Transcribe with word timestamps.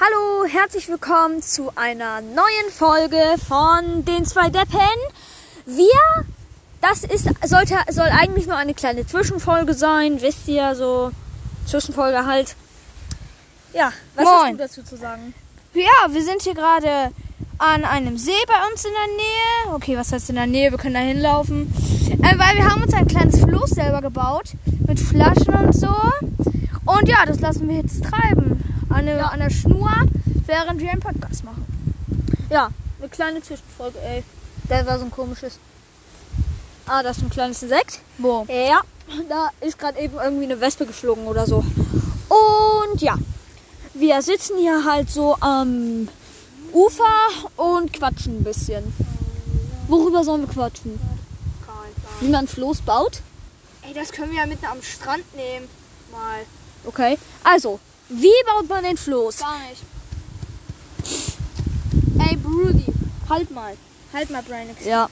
Hallo, 0.00 0.44
herzlich 0.48 0.88
willkommen 0.88 1.40
zu 1.40 1.70
einer 1.76 2.20
neuen 2.20 2.72
Folge 2.72 3.36
von 3.46 4.04
den 4.04 4.24
zwei 4.24 4.50
Deppen. 4.50 4.80
Wir, 5.66 6.24
das 6.80 7.04
ist, 7.04 7.28
sollte, 7.44 7.76
soll 7.90 8.08
eigentlich 8.08 8.48
nur 8.48 8.56
eine 8.56 8.74
kleine 8.74 9.06
Zwischenfolge 9.06 9.72
sein, 9.72 10.20
wisst 10.20 10.48
ihr, 10.48 10.74
so 10.74 11.12
Zwischenfolge 11.66 12.26
halt. 12.26 12.56
Ja, 13.72 13.92
was 14.16 14.26
hast 14.26 14.42
Moin. 14.42 14.56
du 14.56 14.64
dazu 14.64 14.82
zu 14.82 14.96
sagen? 14.96 15.32
Ja, 15.74 16.12
wir 16.12 16.24
sind 16.24 16.42
hier 16.42 16.54
gerade 16.54 17.12
an 17.58 17.84
einem 17.84 18.18
See 18.18 18.32
bei 18.48 18.72
uns 18.72 18.84
in 18.84 18.90
der 18.90 19.16
Nähe. 19.16 19.76
Okay, 19.76 19.96
was 19.96 20.10
heißt 20.10 20.28
in 20.28 20.34
der 20.34 20.48
Nähe? 20.48 20.72
Wir 20.72 20.78
können 20.78 20.94
da 20.94 21.00
hinlaufen. 21.00 21.72
Äh, 22.10 22.36
weil 22.36 22.56
wir 22.56 22.68
haben 22.68 22.82
uns 22.82 22.94
ein 22.94 23.06
kleines 23.06 23.38
Floß 23.38 23.70
selber 23.70 24.02
gebaut. 24.02 24.54
Mit 24.88 24.98
Flaschen 24.98 25.54
und 25.54 25.72
so. 25.72 25.94
Und 26.84 27.08
ja, 27.08 27.24
das 27.26 27.40
lassen 27.40 27.68
wir 27.68 27.76
jetzt 27.76 28.02
treiben. 28.04 28.73
An, 28.94 29.06
der- 29.06 29.32
an 29.32 29.40
der 29.40 29.50
Schnur, 29.50 29.90
während 30.46 30.80
wir 30.80 30.90
einen 30.90 31.00
Podcast 31.00 31.44
machen. 31.44 31.64
Ja, 32.50 32.70
eine 33.00 33.08
kleine 33.08 33.42
Zwischenfolge, 33.42 33.98
ey. 34.00 34.22
Da 34.68 34.86
war 34.86 34.98
so 34.98 35.04
ein 35.04 35.10
komisches. 35.10 35.58
Ah, 36.86 37.02
da 37.02 37.10
ist 37.10 37.20
ein 37.22 37.30
kleines 37.30 37.62
Insekt. 37.62 38.00
Wo? 38.18 38.46
Ja, 38.48 38.82
da 39.28 39.50
ist 39.60 39.78
gerade 39.78 39.98
eben 39.98 40.16
irgendwie 40.22 40.44
eine 40.44 40.60
Wespe 40.60 40.86
geflogen 40.86 41.26
oder 41.26 41.46
so. 41.46 41.64
Und 42.28 43.00
ja, 43.02 43.16
wir 43.94 44.22
sitzen 44.22 44.58
hier 44.58 44.84
halt 44.84 45.10
so 45.10 45.36
am 45.40 46.08
Ufer 46.72 47.04
und 47.56 47.92
quatschen 47.92 48.38
ein 48.40 48.44
bisschen. 48.44 48.84
Worüber 49.88 50.24
sollen 50.24 50.42
wir 50.42 50.48
quatschen? 50.54 50.98
Wie 52.20 52.28
man 52.28 52.46
Floß 52.46 52.82
baut? 52.82 53.20
Ey, 53.82 53.92
das 53.92 54.12
können 54.12 54.30
wir 54.30 54.38
ja 54.38 54.46
mitten 54.46 54.64
am 54.66 54.80
Strand 54.82 55.24
nehmen. 55.34 55.66
Mal. 56.12 56.40
Okay, 56.86 57.18
also, 57.42 57.80
wie 58.08 58.44
baut 58.46 58.68
man 58.68 58.84
ein 58.84 58.96
Floß? 58.96 59.38
Gar 59.38 59.58
nicht. 59.68 59.82
Ey, 62.18 62.36
Brudi, 62.36 62.92
halt 63.28 63.50
mal. 63.50 63.76
Halt 64.12 64.30
mal, 64.30 64.42
Brainix. 64.42 64.84
Ja. 64.84 65.08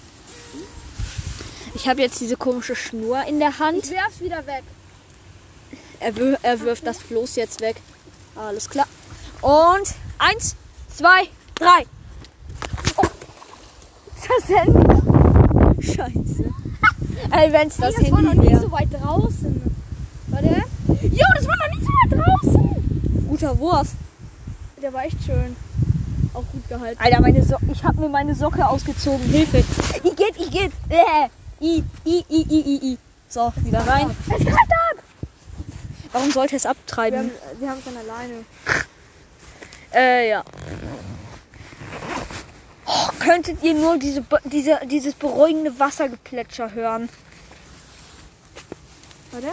Ich 1.74 1.88
habe 1.88 2.00
jetzt 2.02 2.20
diese 2.20 2.36
komische 2.36 2.76
Schnur 2.76 3.24
in 3.24 3.38
der 3.38 3.58
Hand. 3.58 3.84
Ich 3.84 3.90
werf's 3.90 4.20
wieder 4.20 4.46
weg. 4.46 4.62
Er, 6.00 6.16
wür 6.16 6.38
er 6.42 6.60
wirft 6.60 6.86
das 6.86 6.98
Floß 6.98 7.36
jetzt 7.36 7.60
weg. 7.60 7.76
Alles 8.36 8.68
klar. 8.68 8.86
Und 9.40 9.94
eins, 10.18 10.56
zwei, 10.94 11.28
drei. 11.54 11.86
Oh. 12.96 13.04
Handy? 14.48 15.82
Scheiße. 15.82 16.44
Ey, 17.30 17.52
wenn's 17.52 17.76
das, 17.76 17.94
das 17.94 18.10
war 18.10 18.22
noch 18.22 18.32
Handy 18.32 18.48
nie 18.48 18.60
so 18.60 18.70
weit 18.70 18.88
draußen. 18.92 19.76
Warte. 20.28 20.62
Jo, 20.88 21.24
das 21.36 21.46
war 21.46 21.56
noch 21.56 21.76
nie 21.76 21.84
so 21.84 21.92
weit 21.92 22.26
draußen. 22.26 22.62
Guter 23.42 23.58
Wurf. 23.58 23.88
Der 24.80 24.92
war 24.92 25.04
echt 25.04 25.20
schön. 25.24 25.56
Auch 26.32 26.44
gut 26.52 26.68
gehalten. 26.68 27.02
Alter, 27.02 27.20
meine 27.20 27.42
so 27.42 27.56
ich 27.72 27.82
habe 27.82 27.98
mir 27.98 28.08
meine 28.08 28.36
Socke 28.36 28.64
ausgezogen. 28.64 29.20
Hilfe. 29.26 29.64
Ich 30.04 30.14
geht, 30.14 30.36
ich 30.36 30.48
geht. 30.48 30.70
Äh. 30.88 31.28
I, 31.60 31.82
I, 32.04 32.24
I, 32.28 32.46
I, 32.48 32.60
I, 32.60 32.92
I. 32.92 32.98
So, 33.28 33.52
wieder 33.56 33.84
rein. 33.84 34.16
Es 34.30 34.44
treibt 34.44 34.46
ab. 34.46 35.04
Warum 36.12 36.30
sollte 36.30 36.54
es 36.54 36.66
abtreiben? 36.66 37.32
wir 37.58 37.68
haben 37.68 37.78
es 37.78 37.84
dann 37.84 37.96
alleine. 37.96 38.44
Äh, 39.92 40.28
ja. 40.30 40.44
Oh, 42.86 43.08
könntet 43.18 43.60
ihr 43.64 43.74
nur 43.74 43.98
diese, 43.98 44.24
diese, 44.44 44.78
dieses 44.88 45.14
beruhigende 45.14 45.76
Wassergeplätscher 45.80 46.72
hören? 46.74 47.08
Warte. 49.32 49.48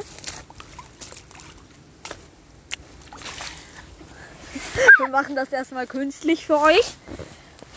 Wir 5.00 5.08
machen 5.08 5.34
das 5.36 5.50
erstmal 5.54 5.88
künstlich 5.88 6.46
für 6.46 6.60
euch. 6.60 6.94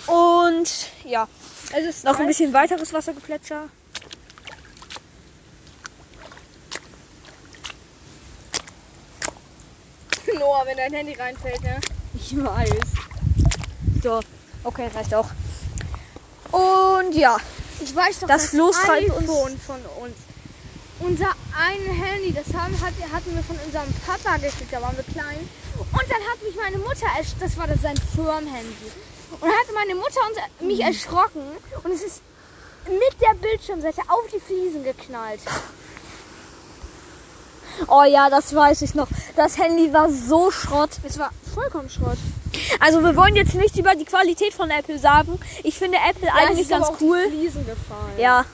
Und 0.08 0.68
ja, 1.04 1.28
Es 1.72 1.84
ist 1.86 2.04
noch 2.04 2.18
ein 2.18 2.26
bisschen 2.26 2.52
weiteres 2.52 2.92
Wassergeplätscher. 2.92 3.68
Noah, 10.38 10.64
wenn 10.66 10.76
dein 10.76 10.92
Handy 10.92 11.14
reinfällt, 11.14 11.62
ne? 11.62 11.80
Ich 12.14 12.36
weiß. 12.36 12.70
So, 14.02 14.20
okay, 14.64 14.88
reicht 14.94 15.14
auch. 15.14 15.28
Und 16.50 17.14
ja, 17.14 17.36
Ich 17.80 17.94
weiß 17.94 18.20
doch, 18.20 18.28
Das 18.28 18.46
Floß 18.46 18.76
treibt 18.82 19.10
uns- 19.10 19.26
von 19.66 19.80
uns. 20.00 20.14
Unser 21.02 21.30
ein 21.58 21.80
Handy, 21.80 22.32
das 22.32 22.54
haben, 22.54 22.74
hat, 22.80 22.94
hatten 23.12 23.34
wir 23.34 23.42
von 23.42 23.56
unserem 23.64 23.92
Papa 24.06 24.36
gekriegt, 24.36 24.72
da 24.72 24.80
waren 24.80 24.96
wir 24.96 25.04
klein. 25.04 25.48
Und 25.76 26.02
dann 26.02 26.22
hat 26.30 26.42
mich 26.44 26.54
meine 26.56 26.78
Mutter, 26.78 27.06
das 27.40 27.56
war 27.56 27.66
das 27.66 27.82
sein 27.82 27.96
Firmenhandy. 28.14 28.90
Und 29.32 29.42
dann 29.42 29.50
hatte 29.50 29.72
meine 29.74 29.94
Mutter 29.96 30.20
uns, 30.28 30.38
mich 30.60 30.80
erschrocken 30.80 31.42
und 31.82 31.92
es 31.92 32.02
ist 32.02 32.22
mit 32.86 33.20
der 33.20 33.34
Bildschirmseite 33.34 34.02
auf 34.08 34.30
die 34.32 34.40
Fliesen 34.40 34.84
geknallt. 34.84 35.40
oh 37.88 38.04
ja, 38.04 38.30
das 38.30 38.54
weiß 38.54 38.82
ich 38.82 38.94
noch. 38.94 39.08
Das 39.34 39.58
Handy 39.58 39.92
war 39.92 40.10
so 40.10 40.50
Schrott. 40.50 40.90
Es 41.02 41.18
war 41.18 41.30
vollkommen 41.54 41.88
Schrott. 41.88 42.18
Also 42.80 43.02
wir 43.02 43.16
wollen 43.16 43.34
jetzt 43.34 43.54
nicht 43.54 43.76
über 43.76 43.94
die 43.94 44.04
Qualität 44.04 44.52
von 44.54 44.70
Apple 44.70 44.98
sagen. 44.98 45.38
Ich 45.64 45.78
finde 45.78 45.98
Apple 46.08 46.28
Ja, 46.28 46.34
eigentlich 46.34 46.68
ganz 46.68 46.86
aber 46.86 46.94
auf 46.94 47.00
cool. 47.00 47.24
Die 47.26 47.38
Fliesen 47.38 47.66
gefallen. 47.66 48.18
Ja. 48.18 48.44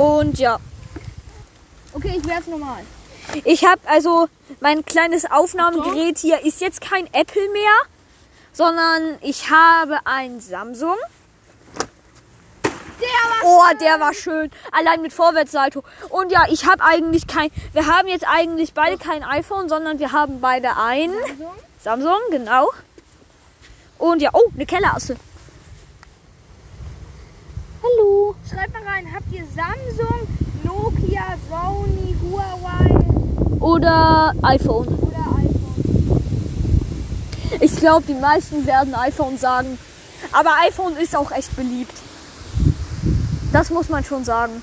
Und 0.00 0.38
ja, 0.38 0.58
Okay, 1.92 2.14
ich 2.16 2.26
werfe 2.26 2.50
nochmal. 2.50 2.82
ich 3.44 3.66
habe 3.66 3.80
also 3.84 4.28
mein 4.60 4.82
kleines 4.86 5.30
Aufnahmegerät 5.30 6.16
hier 6.16 6.40
ist 6.42 6.62
jetzt 6.62 6.80
kein 6.80 7.06
Apple 7.12 7.50
mehr, 7.52 7.76
sondern 8.52 9.18
ich 9.20 9.50
habe 9.50 9.98
ein 10.06 10.40
Samsung. 10.40 10.96
Der 12.64 13.08
war 13.08 13.44
Oh, 13.44 13.78
der 13.78 14.00
war 14.00 14.14
schön. 14.14 14.50
Allein 14.72 15.02
mit 15.02 15.12
Vorwärtssalto. 15.12 15.84
Und 16.08 16.32
ja, 16.32 16.46
ich 16.48 16.64
habe 16.64 16.82
eigentlich 16.82 17.26
kein. 17.26 17.50
Wir 17.74 17.86
haben 17.86 18.08
jetzt 18.08 18.24
eigentlich 18.26 18.72
beide 18.72 18.96
kein 18.96 19.22
iPhone, 19.22 19.68
sondern 19.68 19.98
wir 19.98 20.12
haben 20.12 20.40
beide 20.40 20.76
ein 20.78 21.10
Samsung. 21.12 21.54
Samsung, 21.82 22.20
genau. 22.30 22.70
Und 23.98 24.22
ja, 24.22 24.30
oh, 24.32 24.50
eine 24.54 24.64
Kellerasse. 24.64 25.16
Hallo. 27.82 28.34
Schreibt 28.48 28.72
mal 28.74 28.82
rein, 28.82 29.06
habt 29.14 29.32
ihr 29.32 29.44
Samsung, 29.54 30.26
Nokia, 30.64 31.36
Sony, 31.48 32.14
Huawei 32.22 33.58
Oder 33.60 34.34
iPhone. 34.42 34.86
oder 34.88 35.24
iPhone? 35.38 36.22
Ich 37.60 37.76
glaube, 37.76 38.04
die 38.06 38.14
meisten 38.14 38.66
werden 38.66 38.94
iPhone 38.94 39.38
sagen. 39.38 39.78
Aber 40.32 40.50
iPhone 40.66 40.96
ist 40.96 41.16
auch 41.16 41.30
echt 41.32 41.54
beliebt. 41.56 41.94
Das 43.52 43.70
muss 43.70 43.88
man 43.88 44.04
schon 44.04 44.24
sagen. 44.24 44.62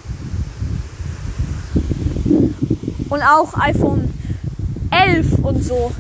Und 3.10 3.22
auch 3.24 3.54
iPhone 3.60 4.14
11 4.92 5.40
und 5.44 5.64
so. 5.64 5.92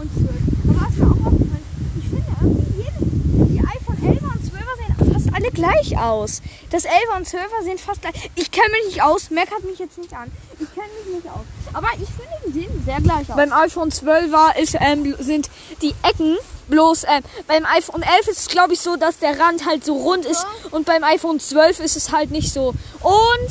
Und 0.00 0.10
12. 0.12 0.30
Aber 0.68 0.80
was 0.86 0.96
mir 0.96 1.06
auch 1.06 1.26
aufgefallen 1.26 1.62
ich 1.98 2.08
finde 2.08 2.24
irgendwie 2.40 2.82
jedes, 2.82 3.50
die 3.50 3.60
iPhone 3.60 3.98
11 4.02 4.22
und 4.22 4.42
12er 4.42 4.76
sehen 4.78 5.12
fast 5.12 5.34
alle 5.34 5.45
gleich 5.56 5.98
aus. 5.98 6.40
Das 6.70 6.84
11er 6.84 7.16
und 7.16 7.26
12er 7.26 7.64
sehen 7.64 7.78
fast 7.78 8.00
gleich. 8.02 8.30
Ich 8.36 8.50
kenne 8.52 8.68
mich 8.70 8.94
nicht 8.94 9.02
aus, 9.02 9.30
meckert 9.30 9.64
mich 9.64 9.78
jetzt 9.80 9.98
nicht 9.98 10.12
an. 10.14 10.30
Ich 10.60 10.72
kenne 10.72 10.86
mich 11.04 11.14
nicht 11.16 11.28
aus. 11.34 11.44
Aber 11.72 11.88
ich 11.94 12.08
finde, 12.08 12.36
die 12.46 12.52
sehen 12.52 12.82
sehr 12.84 13.00
gleich 13.00 13.28
aus. 13.28 13.36
Beim 13.36 13.52
iPhone 13.52 13.90
12 13.90 14.30
war, 14.30 14.56
ist, 14.56 14.76
ähm, 14.78 15.14
sind 15.18 15.50
die 15.82 15.94
Ecken 16.08 16.36
bloß. 16.68 17.04
Ähm, 17.04 17.22
beim 17.48 17.64
iPhone 17.66 18.02
11 18.02 18.28
ist 18.28 18.38
es, 18.40 18.48
glaube 18.48 18.74
ich, 18.74 18.80
so, 18.80 18.96
dass 18.96 19.18
der 19.18 19.38
Rand 19.40 19.66
halt 19.66 19.84
so 19.84 19.94
rund 19.96 20.24
ist. 20.24 20.46
Und 20.70 20.86
beim 20.86 21.02
iPhone 21.02 21.40
12 21.40 21.80
ist 21.80 21.96
es 21.96 22.12
halt 22.12 22.30
nicht 22.30 22.52
so. 22.52 22.74
Und. 23.00 23.50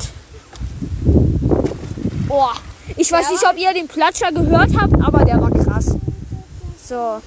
Oh, 2.28 2.48
ich 2.96 3.10
weiß 3.12 3.26
Ja. 3.26 3.32
nicht, 3.32 3.46
ob 3.48 3.58
ihr 3.58 3.72
den 3.74 3.88
Platscher 3.88 4.32
gehört 4.32 4.70
habt, 4.80 4.94
aber 5.04 5.24
der 5.24 5.40
war 5.40 5.50
krass. 5.50 5.86
So. 6.88 7.20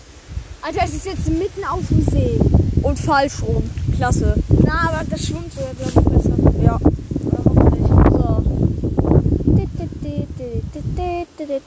Alter, 0.62 0.82
es 0.84 0.94
ist 0.94 1.06
jetzt 1.06 1.28
mitten 1.28 1.64
auf 1.66 1.80
dem 1.90 2.06
See. 2.12 2.40
Und 2.82 2.98
falsch 3.00 3.42
rum. 3.42 3.70
Klasse. 4.00 4.34
Na, 4.64 4.92
aber 4.94 5.04
das 5.10 5.26
schwimmt 5.26 5.52
so, 5.54 5.60
glaube 5.60 5.90
ich, 5.90 5.94
besser. 5.94 6.64
Ja. 6.64 6.80
Oder 7.26 7.38
hoffentlich. 7.44 7.86
So. 8.12 8.44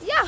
Ja. 0.07 0.23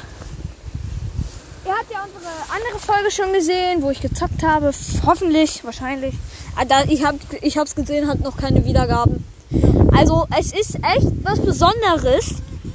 Ihr 1.64 1.72
habt 1.72 1.90
ja 1.90 2.04
unsere 2.04 2.30
andere 2.54 2.78
Folge 2.78 3.10
schon 3.10 3.32
gesehen, 3.32 3.80
wo 3.80 3.88
ich 3.88 4.02
gezockt 4.02 4.42
habe. 4.42 4.70
Hoffentlich, 5.06 5.64
wahrscheinlich. 5.64 6.14
Ah, 6.56 6.84
ich 6.86 7.06
habe 7.06 7.18
ich 7.40 7.56
hab's 7.56 7.74
gesehen, 7.74 8.06
hat 8.06 8.20
noch 8.20 8.36
keine 8.36 8.66
Wiedergaben. 8.66 9.24
Also 9.96 10.26
es 10.38 10.52
ist 10.52 10.74
echt 10.74 11.08
was 11.22 11.40
Besonderes, 11.40 12.34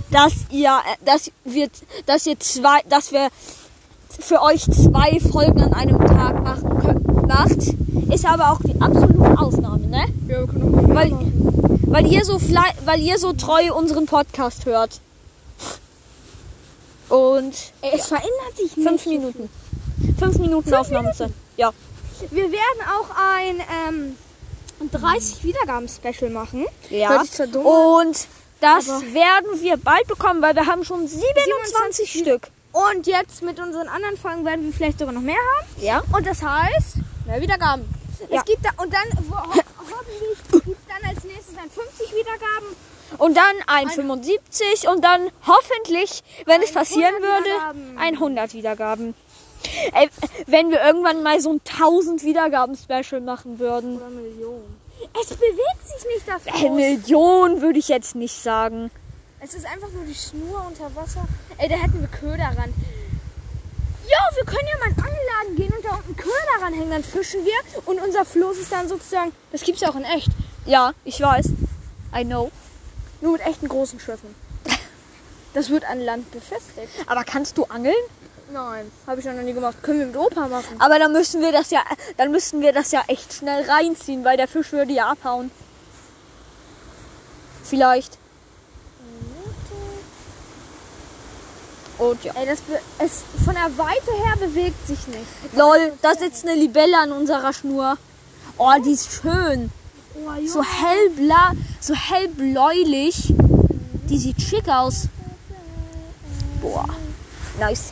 dass 0.09 0.33
ihr, 0.49 0.71
äh, 0.71 1.05
dass 1.05 1.31
wir, 1.45 1.69
dass 2.07 2.25
ihr 2.25 2.39
zwei, 2.39 2.79
dass 2.89 3.11
wir 3.11 3.29
für 4.09 4.41
euch 4.41 4.63
zwei 4.63 5.19
Folgen 5.19 5.61
an 5.61 5.73
einem 5.73 5.99
Tag 5.99 6.43
machen 6.43 6.79
könnt, 6.79 7.27
macht. 7.27 7.75
Ist 8.11 8.25
aber 8.25 8.51
auch 8.51 8.59
die 8.63 8.79
absolute 8.81 9.39
Ausnahme, 9.39 9.87
ne? 9.87 10.05
Ja, 10.27 10.39
wir 10.39 10.47
können 10.47 10.79
auch 10.89 10.95
Weil, 10.95 11.09
machen. 11.09 11.83
weil 11.87 12.05
ihr 12.11 12.23
so 12.25 12.39
weil 12.85 12.99
ihr 13.01 13.17
so 13.17 13.33
treu 13.33 13.73
unseren 13.73 14.05
Podcast 14.05 14.65
hört. 14.65 14.99
Und 17.09 17.53
Ey, 17.81 17.91
es 17.95 18.07
verändert 18.07 18.55
sich 18.55 18.77
nicht. 18.77 18.87
fünf 18.87 19.05
Minuten. 19.05 19.49
Fünf 20.17 20.37
Minuten 20.37 20.73
Aufnahmezeit. 20.73 21.31
Ja. 21.57 21.71
Wir 22.31 22.51
werden 22.51 22.81
auch 22.99 23.09
ein 23.15 23.61
ähm, 23.87 24.89
30 24.91 25.43
Wiedergaben-Special 25.43 26.29
machen. 26.31 26.65
Ja. 26.89 27.21
Und 27.21 28.27
das 28.61 28.89
Aber- 28.89 29.01
werden 29.13 29.61
wir 29.61 29.77
bald 29.77 30.07
bekommen, 30.07 30.41
weil 30.41 30.55
wir 30.55 30.65
haben 30.67 30.83
schon 30.83 31.07
27 31.07 31.25
27 32.05 32.21
Stück. 32.21 32.47
Und 32.71 33.07
jetzt 33.07 33.41
mit 33.41 33.59
unseren 33.59 33.87
anderen 33.87 34.15
Folgen 34.17 34.45
werden 34.45 34.63
wir 34.65 34.71
vielleicht 34.73 34.99
sogar 34.99 35.13
noch 35.13 35.21
mehr 35.21 35.35
haben. 35.35 35.83
Ja. 35.83 36.03
Und 36.15 36.27
das 36.27 36.43
heißt, 36.43 36.97
mehr 37.29 37.41
Wiedergaben. 37.41 37.85
Ja. 38.29 38.39
Es 38.39 38.45
gibt 38.45 38.65
da, 38.65 38.69
und 38.83 38.93
dann 38.93 39.03
wo, 39.29 39.35
ho 39.35 39.61
hoffentlich 39.77 40.65
gibt 40.65 40.89
dann 40.89 41.09
als 41.09 41.23
nächstes 41.23 41.57
ein 41.57 41.69
50 41.69 42.11
Wiedergaben. 42.13 42.75
Und 43.17 43.35
dann 43.37 43.55
ein 43.67 43.89
75 43.89 44.87
und 44.87 45.03
dann 45.03 45.31
hoffentlich, 45.47 46.21
wenn 46.45 46.61
es 46.61 46.71
passieren 46.71 47.15
100 47.15 47.21
würde, 47.21 47.49
Wiedergaben. 47.49 47.97
ein 47.97 48.13
100 48.13 48.53
Wiedergaben. 48.53 49.13
Ey, 49.93 50.09
wenn 50.47 50.69
wir 50.69 50.81
irgendwann 50.81 51.23
mal 51.23 51.39
so 51.41 51.51
ein 51.51 51.61
1000 51.67 52.23
Wiedergaben-Special 52.23 53.21
machen 53.21 53.59
würden. 53.59 53.97
Oder 53.97 54.09
Millionen. 54.09 54.79
Es 55.21 55.29
bewegt 55.29 55.85
sich 55.85 56.05
nicht 56.13 56.27
das 56.27 56.45
Äh, 56.45 56.51
Haus. 56.51 56.75
Million 56.75 57.61
würde 57.61 57.79
ich 57.79 57.87
jetzt 57.87 58.15
nicht 58.15 58.41
sagen. 58.41 58.91
Es 59.41 59.53
ist 59.53 59.65
einfach 59.65 59.89
nur 59.91 60.03
die 60.05 60.15
Schnur 60.15 60.65
unter 60.67 60.93
Wasser. 60.95 61.25
Ey, 61.57 61.69
da 61.69 61.75
hätten 61.75 61.99
wir 62.01 62.07
Köder 62.07 62.51
ran. 62.57 62.73
Ja, 64.09 64.35
wir 64.35 64.43
können 64.45 64.67
ja 64.67 64.77
mal 64.79 64.89
in 64.89 65.03
Angelladen 65.03 65.55
gehen 65.55 65.73
und 65.75 65.85
da 65.85 65.95
unten 65.95 66.15
Köder 66.15 66.61
ranhängen. 66.61 66.89
Dann 66.89 67.03
fischen 67.03 67.45
wir 67.45 67.81
und 67.85 68.01
unser 68.01 68.25
Floß 68.25 68.57
ist 68.57 68.71
dann 68.71 68.87
sozusagen. 68.87 69.31
Das 69.51 69.61
gibt's 69.61 69.81
ja 69.81 69.89
auch 69.89 69.95
in 69.95 70.03
echt. 70.03 70.29
Ja, 70.65 70.93
ich 71.05 71.21
weiß. 71.21 71.49
I 72.15 72.25
know. 72.25 72.51
Nur 73.21 73.33
mit 73.33 73.41
echten 73.41 73.67
großen 73.67 73.99
Schiffen. 73.99 74.33
Das 75.55 75.71
wird 75.71 75.83
an 75.83 75.99
Land 75.99 76.29
befestigt. 76.29 76.89
Aber 77.07 77.23
kannst 77.23 77.57
du 77.57 77.63
angeln? 77.65 77.95
Nein, 78.53 78.91
habe 79.07 79.19
ich 79.19 79.25
noch 79.25 79.33
nie 79.33 79.53
gemacht. 79.53 79.77
Können 79.81 79.99
wir 79.99 80.05
mit 80.05 80.15
Opa 80.15 80.47
machen. 80.47 80.75
Aber 80.77 80.99
dann 80.99 81.11
müssen 81.11 81.41
wir 81.41 81.51
das 81.51 81.71
ja, 81.71 81.81
dann 82.17 82.29
müssten 82.29 82.61
wir 82.61 82.71
das 82.71 82.91
ja 82.91 83.03
echt 83.07 83.33
schnell 83.33 83.67
reinziehen, 83.67 84.23
weil 84.23 84.37
der 84.37 84.47
Fisch 84.47 84.71
würde 84.71 84.93
ja 84.93 85.09
abhauen. 85.09 85.49
Vielleicht. 87.63 88.18
Und 91.99 92.23
ja. 92.23 92.33
Ey, 92.35 92.45
das 92.45 92.59
es 92.97 93.23
von 93.43 93.53
der 93.53 93.77
Weite 93.77 94.11
her 94.23 94.37
bewegt 94.39 94.87
sich 94.87 95.05
nicht. 95.07 95.55
Lol, 95.55 95.91
da 96.01 96.13
sitzt 96.15 96.47
eine 96.47 96.55
Libelle 96.57 96.97
an 96.97 97.11
unserer 97.11 97.51
Schnur. 97.51 97.97
Oh, 98.57 98.71
die 98.83 98.91
ist 98.91 99.11
schön. 99.11 99.69
Oh, 100.15 100.47
So 100.47 100.63
hellbla, 100.63 101.51
so 101.81 101.93
hellbläulich. 101.93 103.33
Die 104.09 104.17
sieht 104.17 104.41
schick 104.41 104.67
aus. 104.69 105.07
Boah, 106.61 106.85
nice. 107.59 107.91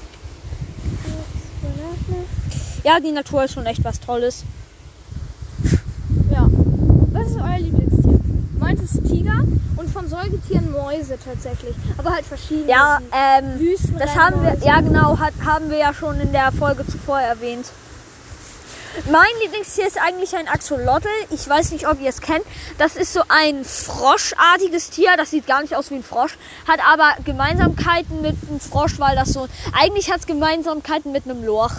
Ja, 2.83 3.00
die 3.01 3.12
Natur 3.12 3.44
ist 3.44 3.53
schon 3.53 3.65
echt 3.65 3.83
was 3.83 4.00
Tolles. 4.00 4.44
Ja. 6.31 6.50
Was 7.12 7.27
ist 7.27 7.36
euer 7.36 7.60
Lieblingstier? 7.60 8.19
Meins 8.57 8.81
ist 8.81 9.06
Tiger 9.06 9.44
von 9.98 10.08
Säugetieren 10.08 10.72
Mäuse 10.72 11.18
tatsächlich. 11.18 11.76
Aber 11.98 12.12
halt 12.12 12.26
verschiedene. 12.26 12.70
Ja, 12.70 13.00
ähm, 13.12 13.60
Wüsten 13.60 13.98
das 13.98 14.16
haben 14.16 14.44
wir, 14.44 14.56
ja 14.64 14.80
genau, 14.82 15.18
hat, 15.18 15.34
haben 15.44 15.72
wir 15.72 15.78
ja 15.78 15.92
schon 15.92 16.20
in 16.20 16.32
der 16.32 16.52
Folge 16.52 16.86
zuvor 16.86 17.20
erwähnt. 17.20 17.66
Mein 19.12 19.26
Lieblingstier 19.42 19.88
ist 19.88 20.00
eigentlich 20.00 20.36
ein 20.36 20.48
Axolotl. 20.48 21.10
Ich 21.32 21.48
weiß 21.50 21.72
nicht, 21.72 21.88
ob 21.88 22.00
ihr 22.00 22.10
es 22.10 22.22
kennt. 22.22 22.44
Das 22.78 22.96
ist 22.96 23.12
so 23.12 23.22
ein 23.28 23.64
froschartiges 23.64 24.92
Tier. 24.92 25.18
Das 25.18 25.32
sieht 25.32 25.48
gar 25.48 25.62
nicht 25.62 25.76
aus 25.76 25.90
wie 25.90 25.96
ein 25.96 26.04
Frosch. 26.04 26.38
Hat 26.68 26.80
aber 26.88 27.16
Gemeinsamkeiten 27.24 28.22
mit 28.22 28.36
einem 28.48 28.60
Frosch, 28.60 29.00
weil 29.00 29.16
das 29.16 29.30
so. 29.30 29.48
Eigentlich 29.74 30.12
hat 30.12 30.20
es 30.20 30.28
Gemeinsamkeiten 30.28 31.12
mit 31.12 31.26
einem 31.26 31.44
Lorch. 31.44 31.74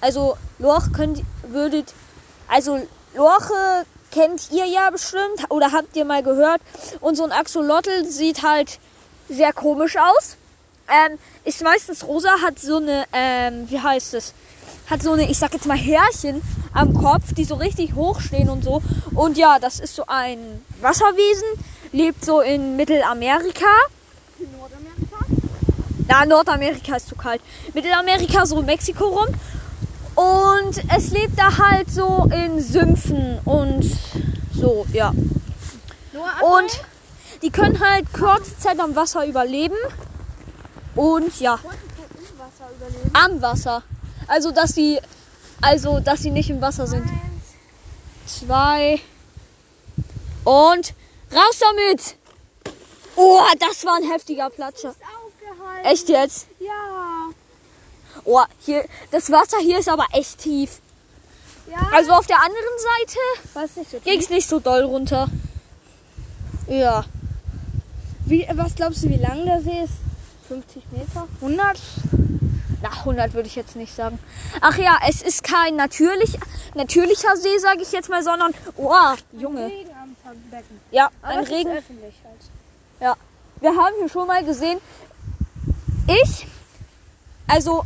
Also 0.00 0.36
Lorch 0.58 0.92
könnt 0.92 1.22
würdet. 1.48 1.94
Also 2.48 2.80
Lorche 3.14 3.84
kennt 4.12 4.50
ihr 4.52 4.66
ja 4.66 4.90
bestimmt 4.90 5.44
oder 5.48 5.72
habt 5.72 5.96
ihr 5.96 6.04
mal 6.04 6.22
gehört. 6.22 6.60
Und 7.00 7.16
so 7.16 7.24
ein 7.24 7.32
Axolotl 7.32 8.04
sieht 8.04 8.42
halt 8.42 8.78
sehr 9.28 9.52
komisch 9.52 9.96
aus. 9.96 10.36
Ähm, 10.88 11.18
ist 11.44 11.62
meistens 11.62 12.06
rosa, 12.06 12.30
hat 12.42 12.58
so 12.58 12.76
eine, 12.76 13.04
ähm, 13.12 13.68
wie 13.70 13.80
heißt 13.80 14.14
es? 14.14 14.34
Hat 14.88 15.02
so 15.02 15.12
eine, 15.12 15.30
ich 15.30 15.38
sag 15.38 15.52
jetzt 15.54 15.66
mal 15.66 15.76
Härchen 15.76 16.42
am 16.74 16.92
Kopf, 16.94 17.32
die 17.34 17.44
so 17.44 17.54
richtig 17.54 17.94
hoch 17.94 18.20
stehen 18.20 18.50
und 18.50 18.62
so. 18.62 18.82
Und 19.14 19.38
ja, 19.38 19.58
das 19.58 19.80
ist 19.80 19.94
so 19.94 20.04
ein 20.06 20.38
Wasserwesen, 20.80 21.48
lebt 21.92 22.24
so 22.24 22.40
in 22.40 22.76
Mittelamerika. 22.76 23.66
Nordamerika. 24.38 25.24
Na, 26.08 26.26
Nordamerika 26.26 26.96
ist 26.96 27.08
zu 27.08 27.14
kalt. 27.14 27.40
Mittelamerika, 27.74 28.44
so 28.44 28.60
Mexiko 28.60 29.06
rum. 29.06 29.28
Und 30.14 30.82
es 30.94 31.10
lebt 31.10 31.38
da 31.38 31.56
halt 31.58 31.90
so 31.90 32.28
in 32.32 32.60
Sümpfen 32.60 33.38
und 33.44 33.84
so, 34.54 34.86
ja. 34.92 35.12
Und 36.42 36.84
die 37.42 37.50
können 37.50 37.80
halt 37.80 38.12
kurze 38.12 38.58
Zeit 38.58 38.78
am 38.78 38.94
Wasser 38.94 39.26
überleben. 39.26 39.76
Und 40.94 41.40
ja, 41.40 41.58
am 43.12 43.40
Wasser. 43.42 43.82
Also, 44.28 44.50
dass 44.50 44.74
sie, 44.74 45.00
also, 45.60 46.00
dass 46.00 46.20
sie 46.20 46.30
nicht 46.30 46.50
im 46.50 46.60
Wasser 46.60 46.86
sind. 46.86 47.04
Zwei. 48.26 49.00
Und 50.44 50.94
raus 51.32 51.60
damit! 51.60 52.16
Oh, 53.16 53.40
das 53.58 53.84
war 53.84 53.96
ein 53.96 54.10
heftiger 54.10 54.50
Platscher. 54.50 54.94
Echt 55.84 56.08
jetzt? 56.08 56.46
Ja. 56.58 56.91
Oh, 58.34 58.44
hier, 58.60 58.86
das 59.10 59.30
Wasser 59.30 59.58
hier 59.58 59.78
ist 59.78 59.90
aber 59.90 60.06
echt 60.12 60.38
tief. 60.38 60.80
Ja. 61.70 61.86
Also 61.92 62.12
auf 62.12 62.26
der 62.26 62.38
anderen 62.40 62.78
Seite 62.78 63.78
nicht 63.78 63.90
so 63.90 63.98
ging's 63.98 64.30
nicht 64.30 64.48
so 64.48 64.58
doll 64.58 64.84
runter. 64.84 65.28
Ja. 66.66 67.04
Wie, 68.24 68.46
was 68.54 68.74
glaubst 68.74 69.04
du, 69.04 69.10
wie 69.10 69.16
lang 69.16 69.44
der 69.44 69.60
See 69.60 69.82
ist? 69.82 69.92
50 70.48 70.82
Meter? 70.92 71.28
100? 71.42 71.78
Na, 72.80 72.88
100 73.00 73.34
würde 73.34 73.48
ich 73.48 73.54
jetzt 73.54 73.76
nicht 73.76 73.94
sagen. 73.94 74.18
Ach 74.62 74.78
ja, 74.78 74.98
es 75.06 75.20
ist 75.20 75.44
kein 75.44 75.76
natürlich, 75.76 76.38
natürlicher 76.74 77.36
See, 77.36 77.58
sage 77.58 77.82
ich 77.82 77.92
jetzt 77.92 78.08
mal, 78.08 78.22
sondern, 78.22 78.54
oh, 78.76 78.94
Junge. 79.38 79.66
Regen 79.66 79.90
am 80.24 80.36
Becken. 80.50 80.80
Ja, 80.90 81.10
Aber 81.20 81.32
ein 81.34 81.44
es 81.44 81.50
Regen. 81.50 81.70
öffentlich 81.70 82.14
halt. 82.24 82.40
Ja. 82.98 83.14
Wir 83.60 83.76
haben 83.76 83.94
hier 83.98 84.08
schon 84.08 84.26
mal 84.26 84.42
gesehen, 84.42 84.78
ich, 86.06 86.46
also 87.46 87.84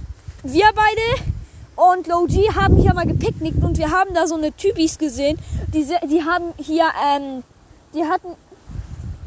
wir 0.52 0.66
beide 0.74 1.32
und 1.76 2.06
Low 2.06 2.26
G 2.26 2.48
haben 2.54 2.76
hier 2.76 2.94
mal 2.94 3.06
gepicknickt 3.06 3.62
und 3.62 3.78
wir 3.78 3.90
haben 3.90 4.14
da 4.14 4.26
so 4.26 4.34
eine 4.36 4.52
Typis 4.52 4.98
gesehen. 4.98 5.38
Die, 5.74 5.86
die 6.08 6.22
haben 6.22 6.52
hier, 6.58 6.86
ähm, 7.14 7.42
die 7.94 8.04
hatten, 8.04 8.28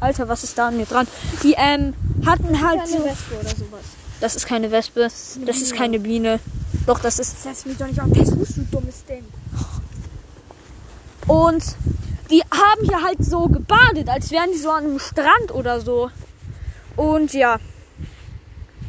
Alter, 0.00 0.28
was 0.28 0.44
ist 0.44 0.58
da 0.58 0.68
an 0.68 0.76
mir 0.76 0.86
dran? 0.86 1.06
Die, 1.42 1.54
ähm, 1.56 1.94
hatten 2.26 2.60
halt 2.66 2.80
Keine 2.80 2.90
so, 2.90 3.04
Wespe 3.04 3.34
oder 3.40 3.48
sowas. 3.48 3.80
das 4.20 4.36
ist 4.36 4.46
keine 4.46 4.70
Wespe, 4.70 5.00
das 5.00 5.36
ist 5.60 5.74
keine 5.74 5.98
Biene. 6.00 6.40
Doch, 6.86 6.98
das 7.00 7.18
ist, 7.18 7.42
Setz 7.42 7.64
mich 7.66 7.76
doch 7.76 7.86
nicht 7.86 8.00
auf 8.00 8.08
das 8.12 8.30
Fuß, 8.30 8.48
du 8.56 8.62
dummes 8.70 9.04
Ding. 9.04 9.24
und 11.26 11.62
die 12.30 12.42
haben 12.42 12.84
hier 12.84 13.02
halt 13.02 13.24
so 13.24 13.48
gebadet, 13.48 14.08
als 14.08 14.30
wären 14.30 14.50
die 14.52 14.58
so 14.58 14.70
an 14.70 14.84
einem 14.84 14.98
Strand 14.98 15.52
oder 15.52 15.80
so. 15.80 16.10
Und 16.96 17.32
ja. 17.32 17.58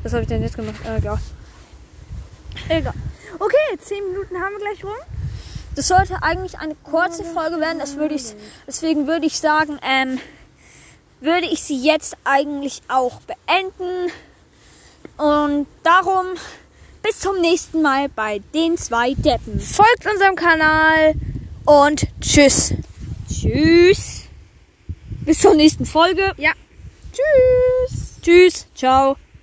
Was 0.03 0.13
habe 0.13 0.23
ich 0.23 0.27
denn 0.27 0.41
jetzt 0.41 0.55
gemacht? 0.55 0.75
Äh, 0.85 0.97
egal. 0.97 1.19
Egal. 2.69 2.93
Okay, 3.39 3.77
10 3.79 4.07
Minuten 4.11 4.39
haben 4.39 4.53
wir 4.53 4.59
gleich 4.59 4.83
rum. 4.83 4.97
Das 5.75 5.87
sollte 5.87 6.21
eigentlich 6.21 6.59
eine 6.59 6.75
kurze 6.75 7.23
Folge 7.23 7.59
werden. 7.59 7.79
Das 7.79 7.95
würde 7.95 8.15
ich, 8.15 8.33
deswegen 8.67 9.07
würde 9.07 9.25
ich 9.25 9.39
sagen, 9.39 9.79
ähm, 9.83 10.19
würde 11.21 11.47
ich 11.47 11.63
sie 11.63 11.81
jetzt 11.81 12.17
eigentlich 12.23 12.81
auch 12.87 13.21
beenden. 13.21 14.11
Und 15.17 15.67
darum 15.83 16.25
bis 17.01 17.19
zum 17.19 17.39
nächsten 17.39 17.81
Mal 17.81 18.09
bei 18.09 18.39
den 18.53 18.77
zwei 18.77 19.13
Deppen. 19.13 19.59
Folgt 19.59 20.05
unserem 20.11 20.35
Kanal 20.35 21.13
und 21.65 22.07
tschüss. 22.19 22.73
Tschüss. 23.29 24.23
Bis 25.25 25.39
zur 25.39 25.55
nächsten 25.55 25.85
Folge. 25.85 26.33
Ja. 26.37 26.51
Tschüss. 27.13 28.19
Tschüss. 28.21 28.67
Ciao. 28.75 29.15